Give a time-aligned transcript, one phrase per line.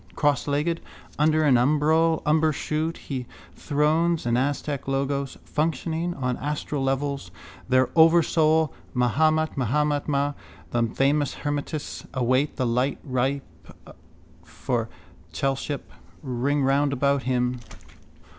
[0.15, 0.79] Crosslegged
[1.19, 7.29] under an umbrel umbershoot he thrones an Aztec logos, functioning on astral levels,
[7.69, 10.33] their oversoul, mahamahatma.
[10.71, 13.43] The faithful hermetists await the light, ripe
[14.43, 14.89] for
[15.33, 15.87] chelaship,
[16.25, 17.59] ringroundabout him.